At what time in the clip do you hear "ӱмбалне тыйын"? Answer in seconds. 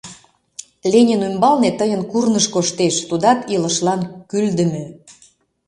1.27-2.01